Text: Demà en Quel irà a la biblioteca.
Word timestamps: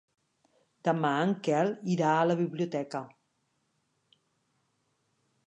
Demà 0.87 1.11
en 1.25 1.33
Quel 1.47 1.69
irà 1.97 2.15
a 2.15 2.23
la 2.31 2.39
biblioteca. 2.41 3.03